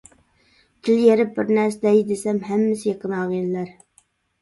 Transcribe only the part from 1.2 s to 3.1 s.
بىر نەرسە دەي دېسەم ھەممىسى